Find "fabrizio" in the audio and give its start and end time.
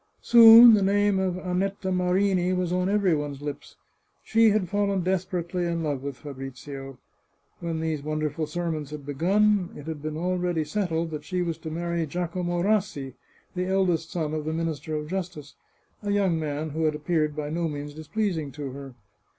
6.17-6.97